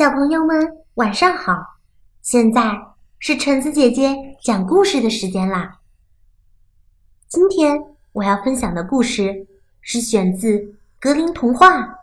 [0.00, 1.52] 小朋友们，晚上好！
[2.22, 5.80] 现在是橙子姐姐讲故事的时间啦。
[7.28, 7.78] 今天
[8.12, 9.46] 我要分享的故事
[9.82, 11.98] 是选自格林童话，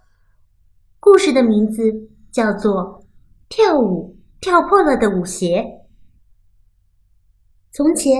[1.00, 3.02] 故事的名字叫做
[3.50, 5.64] 《跳舞跳破了的舞鞋》。
[7.72, 8.16] 从前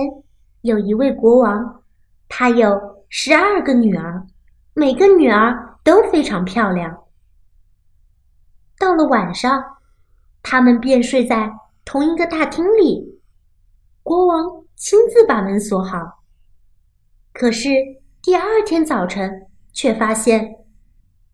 [0.62, 1.84] 有一位国王，
[2.28, 4.26] 他有十二个女儿，
[4.74, 7.04] 每个女儿都非常漂亮。
[8.78, 9.78] 到了晚上，
[10.42, 11.52] 他们便睡在
[11.84, 13.20] 同一个大厅里。
[14.02, 16.22] 国王亲自把门锁好。
[17.32, 17.68] 可是
[18.22, 20.56] 第二天早晨，却发现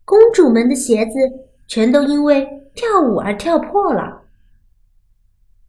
[0.04, 1.18] 公主们的鞋子
[1.68, 4.22] 全都因为跳舞而跳破了。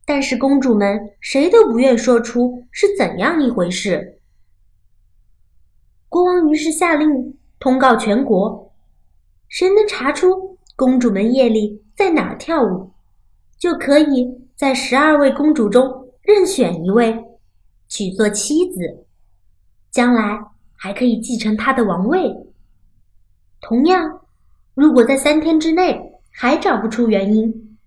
[0.06, 4.20] 但是公主们谁都不愿说出是怎样一回事。
[6.08, 8.72] 国王于是下令通告全国：
[9.50, 10.55] 谁能查出？
[10.78, 12.92] 公主们夜里在哪儿跳舞，
[13.58, 17.24] 就可以在十二位公主中任选一位，
[17.88, 19.06] 娶做妻子，
[19.90, 20.38] 将来
[20.76, 22.30] 还可以继承她的王位。
[23.62, 24.20] 同样，
[24.74, 27.78] 如果在三天之内还找不出原因，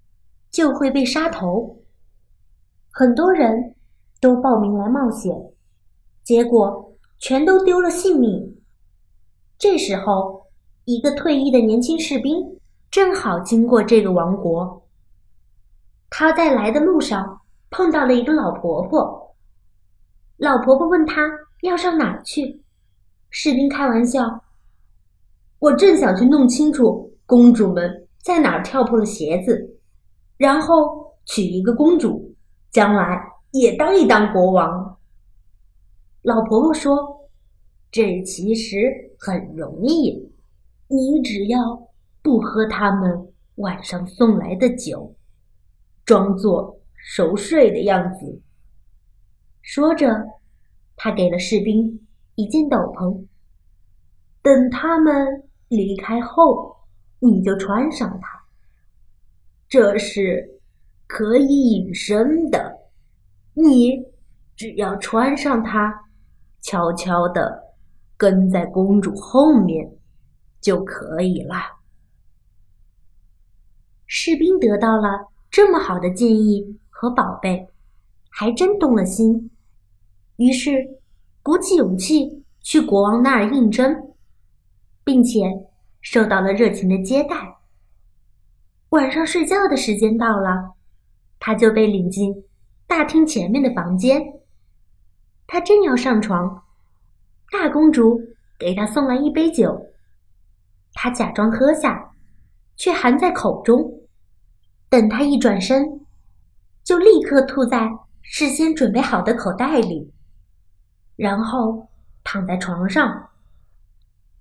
[0.51, 1.83] 就会被杀头。
[2.91, 3.75] 很多人
[4.19, 5.35] 都报名来冒险，
[6.25, 8.57] 结果全都丢了性命。
[9.59, 10.47] 这时候，
[10.87, 12.58] 一个退役的年轻士兵。
[12.91, 14.83] 正好经过这个王国，
[16.09, 19.37] 他在来的路上碰到了一个老婆婆。
[20.39, 21.29] 老婆婆问他
[21.61, 22.63] 要上哪儿去，
[23.29, 24.43] 士兵开玩笑
[25.61, 29.79] ：“我正想去弄清楚公主们在哪儿跳破了鞋子，
[30.39, 32.35] 然后娶一个公主，
[32.71, 34.99] 将来也当一当国王。”
[36.23, 37.29] 老婆婆说
[37.93, 38.79] ：“这其实
[39.19, 40.33] 很容易，
[40.87, 41.59] 你只要……”
[42.29, 45.17] 不喝他们晚上送来的酒，
[46.05, 48.43] 装作熟睡的样子。
[49.63, 50.15] 说着，
[50.95, 53.25] 他给了士兵一件斗篷。
[54.43, 56.77] 等他们离开后，
[57.19, 58.39] 你就穿上它。
[59.67, 60.61] 这是
[61.07, 62.77] 可以隐身的，
[63.55, 64.05] 你
[64.55, 65.95] 只要穿上它，
[66.61, 67.59] 悄悄的
[68.19, 69.91] 跟在公主后面
[70.61, 71.78] 就可以了。
[74.11, 77.69] 士兵得到了这么好的建议和宝贝，
[78.31, 79.51] 还真动了心。
[80.37, 80.73] 于是
[81.43, 84.15] 鼓起勇气去国王那儿应征，
[85.05, 85.43] 并且
[86.01, 87.37] 受到了热情的接待。
[88.91, 90.73] 晚上睡觉的时间到了，
[91.39, 92.35] 他就被领进
[92.87, 94.23] 大厅前面的房间。
[95.47, 96.65] 他正要上床，
[97.53, 98.19] 大公主
[98.59, 99.79] 给他送来一杯酒，
[100.95, 102.11] 他假装喝下，
[102.77, 103.98] 却含在口中。
[104.89, 106.01] 等他一转身，
[106.83, 107.91] 就立刻吐在
[108.23, 110.13] 事先准备好的口袋里，
[111.17, 111.89] 然后
[112.25, 113.31] 躺在床上，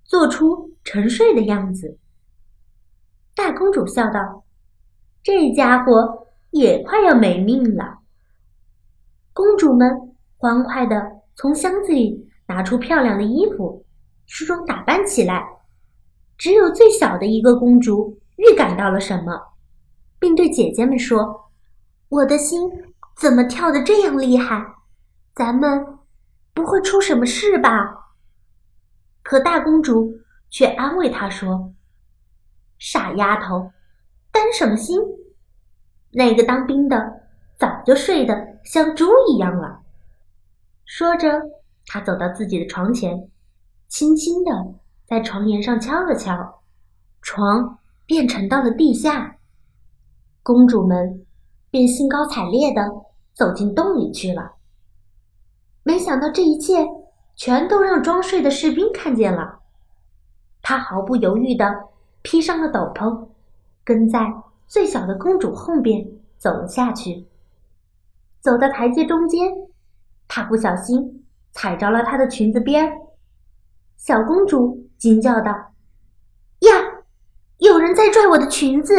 [0.04, 1.98] 做出沉睡的样子。
[3.34, 4.44] 大公主笑道
[5.22, 7.98] ：“这家伙也快要没命了。”
[9.34, 13.84] 公主们欢快的从箱子里拿出漂亮的衣服，
[14.26, 15.46] 梳妆打扮起来。
[16.36, 19.40] 只有最小的一个公主预感到了什么。
[20.18, 21.50] 并对姐姐们说
[22.08, 22.60] ：“我的心
[23.16, 24.64] 怎么跳得这样厉害？
[25.34, 25.98] 咱们
[26.52, 27.70] 不会出什么事吧？”
[29.22, 30.12] 可大公主
[30.50, 31.72] 却安慰她说
[32.78, 33.70] ：“傻丫头，
[34.32, 34.98] 担什么心？
[36.10, 39.80] 那个当兵的早就睡得像猪一样了。”
[40.84, 41.40] 说着，
[41.86, 43.30] 她走到自己的床前，
[43.88, 44.50] 轻轻地
[45.06, 46.62] 在床沿上敲了敲，
[47.20, 49.37] 床便沉到了地下。
[50.48, 51.26] 公主们
[51.70, 52.80] 便兴高采烈地
[53.34, 54.52] 走进洞里去了。
[55.82, 56.86] 没想到这一切
[57.36, 59.58] 全都让装睡的士兵看见了。
[60.62, 61.70] 他毫不犹豫地
[62.22, 63.28] 披上了斗篷，
[63.84, 64.20] 跟在
[64.66, 66.02] 最小的公主后边
[66.38, 67.26] 走了下去。
[68.40, 69.52] 走到台阶中间，
[70.26, 72.96] 他不小心踩着了她的裙子边儿。
[73.98, 75.52] 小公主惊叫道
[76.60, 76.70] ：“呀，
[77.58, 78.94] 有人在拽我的裙子！”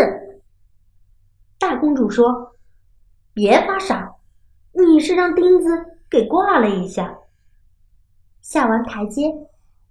[1.59, 2.56] 大公主说
[3.35, 4.15] ：“别发傻，
[4.71, 5.67] 你是让钉子
[6.09, 7.19] 给挂了一下。”
[8.41, 9.23] 下完台阶，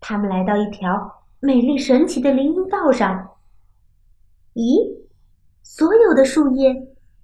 [0.01, 3.37] 他们来到一条美丽神奇的林荫道上。
[4.55, 5.05] 咦，
[5.63, 6.75] 所有的树叶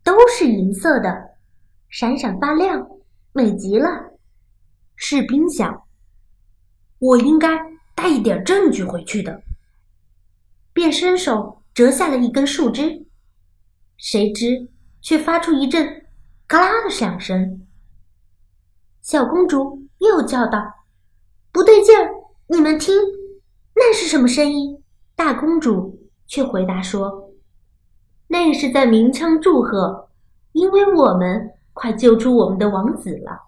[0.04, 1.30] 都是银色的，
[1.88, 2.86] 闪闪发亮，
[3.32, 3.88] 美极了。
[4.94, 5.84] 士兵想
[7.00, 7.48] ：“我应该
[7.94, 9.42] 带一点证据回去的。”
[10.74, 13.03] 便伸手折下了一根树枝。
[13.96, 14.68] 谁知
[15.00, 16.06] 却发出一阵
[16.46, 17.66] “嘎啦”的响声。
[19.00, 20.60] 小公主又叫道
[21.52, 22.10] ：“不对劲儿！
[22.46, 22.94] 你们听，
[23.74, 24.82] 那是什么声音？”
[25.16, 27.30] 大公主却回答说
[28.28, 30.08] ：“那是在鸣枪祝贺，
[30.52, 33.42] 因为我们快救出我们的王子了。”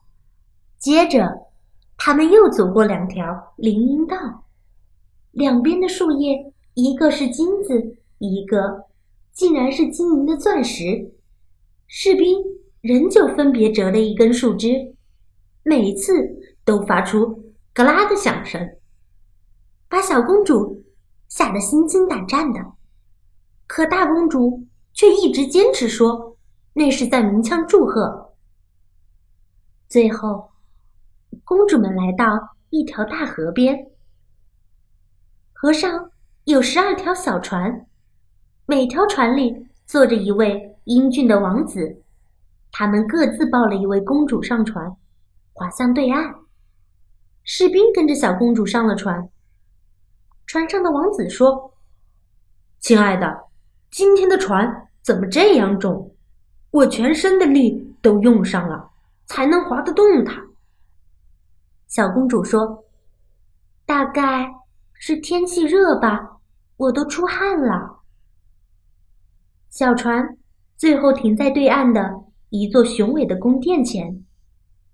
[0.79, 1.49] 接着，
[1.97, 4.17] 他们又走过两条林荫道，
[5.33, 8.86] 两边的树叶，一个是金子，一个
[9.37, 11.15] 竟然是晶莹的钻石。
[11.87, 12.43] 士兵
[12.81, 14.97] 仍旧分别折了一根树枝，
[15.63, 16.13] 每次
[16.65, 18.79] 都发出“嘎啦”的响声，
[19.91, 20.87] 把小公主
[21.29, 22.61] 吓得心惊胆战的。
[23.67, 26.39] 可大公主却一直坚持说
[26.73, 28.35] 那是在鸣枪祝贺。
[29.87, 30.51] 最后。
[31.45, 33.87] 公主们来到一条大河边，
[35.53, 36.11] 河上
[36.43, 37.87] 有十二条小船，
[38.69, 42.03] 每条船里坐着一位英俊的王子，
[42.73, 44.93] 他们各自抱了一位公主上船，
[45.53, 46.35] 划向对岸。
[47.45, 49.29] 士兵跟着小公主上了船。
[50.47, 51.75] 船上的王子说
[52.81, 53.45] ：“亲爱的，
[53.93, 56.13] 今天的船怎么这样重？
[56.73, 58.91] 我全身的力都用上了，
[59.27, 60.43] 才能划得动它。”
[61.87, 62.85] 小公主说
[63.87, 64.53] ：“大概
[64.93, 66.39] 是天气热吧，
[66.77, 67.93] 我都出汗了。”
[69.77, 70.39] 小船
[70.79, 74.25] 最后停在对岸的一座雄伟的宫殿前，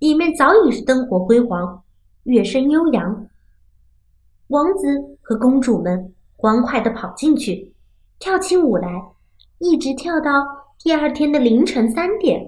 [0.01, 1.85] 里面早已是灯火辉煌，
[2.25, 3.29] 乐声悠扬。
[4.49, 7.73] 王子和公主们欢快地跑进去，
[8.19, 8.89] 跳起舞来，
[9.59, 10.45] 一直跳到
[10.81, 12.45] 第二天的凌晨三点。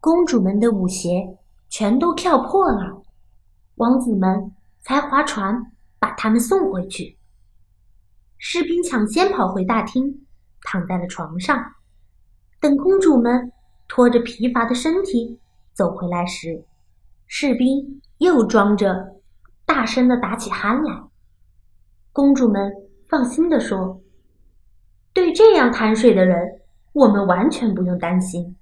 [0.00, 1.38] 公主们的舞鞋
[1.68, 3.00] 全都跳破了。
[3.76, 4.50] 王子们
[4.80, 5.70] 才划船
[6.00, 7.16] 把他们送回去。
[8.38, 10.26] 士兵抢先跑回大厅，
[10.70, 11.60] 躺在了床上。
[12.60, 13.50] 等公主们
[13.88, 15.40] 拖着疲乏的身体
[15.72, 16.64] 走回来时，
[17.26, 19.16] 士兵又装着
[19.66, 21.08] 大声的打起鼾来。
[22.12, 22.72] 公主们
[23.08, 24.00] 放心地说
[25.12, 26.60] ：“对这样贪睡的人，
[26.92, 28.56] 我们完全不用担心。”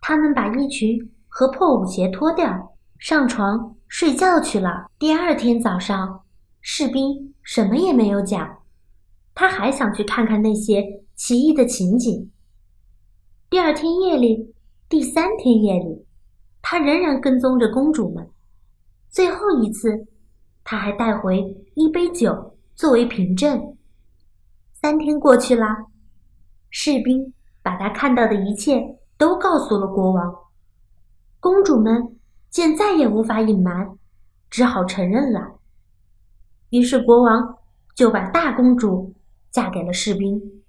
[0.00, 3.76] 他们把衣裙和破舞鞋脱掉，上床。
[3.92, 4.88] 睡觉去了。
[5.00, 6.22] 第二天早上，
[6.60, 8.59] 士兵什么也没有讲，
[9.40, 10.84] 他还想去看看那些
[11.14, 12.30] 奇异的情景。
[13.48, 14.54] 第二天夜里，
[14.86, 16.04] 第三天夜里，
[16.60, 18.28] 他仍然跟踪着公主们。
[19.08, 20.06] 最后一次，
[20.62, 23.78] 他还带回一杯酒作为凭证。
[24.74, 25.64] 三天过去了，
[26.68, 27.32] 士兵
[27.62, 30.34] 把他看到的一切都告诉了国王。
[31.40, 32.14] 公主们。
[32.50, 33.96] 见再也无法隐瞒，
[34.50, 35.60] 只好承认了。
[36.70, 37.56] 于是国王
[37.94, 39.14] 就把大公主
[39.50, 40.62] 嫁给了士兵，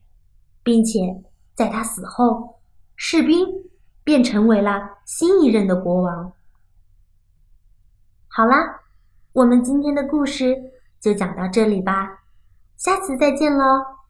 [0.63, 1.23] 并且
[1.53, 2.59] 在他死后，
[2.95, 3.45] 士兵
[4.03, 6.33] 便成为了新一任的国王。
[8.27, 8.81] 好啦，
[9.33, 10.55] 我们今天的故事
[10.99, 12.23] 就讲到这里吧，
[12.77, 14.00] 下次再见喽。